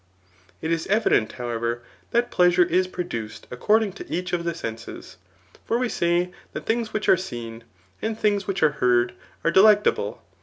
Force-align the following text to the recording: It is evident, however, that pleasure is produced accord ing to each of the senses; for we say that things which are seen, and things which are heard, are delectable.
It 0.63 0.71
is 0.71 0.87
evident, 0.87 1.33
however, 1.33 1.83
that 2.09 2.31
pleasure 2.31 2.63
is 2.63 2.87
produced 2.87 3.45
accord 3.51 3.83
ing 3.83 3.91
to 3.93 4.11
each 4.11 4.33
of 4.33 4.43
the 4.45 4.55
senses; 4.55 5.17
for 5.63 5.77
we 5.77 5.89
say 5.89 6.31
that 6.53 6.65
things 6.65 6.91
which 6.91 7.07
are 7.07 7.15
seen, 7.15 7.63
and 8.01 8.17
things 8.17 8.47
which 8.47 8.63
are 8.63 8.71
heard, 8.81 9.13
are 9.43 9.51
delectable. 9.51 10.23